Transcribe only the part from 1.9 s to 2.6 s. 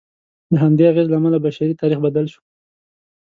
بدل شو.